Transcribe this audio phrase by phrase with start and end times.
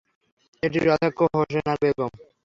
[0.63, 2.11] এটির অধ্যক্ষ হোসনে আরা বেগম।